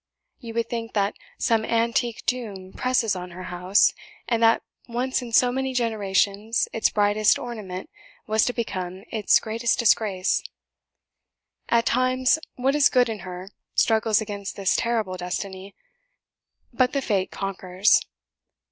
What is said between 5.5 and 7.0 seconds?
many generations its